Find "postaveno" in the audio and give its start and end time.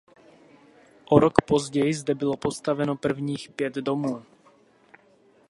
2.37-2.95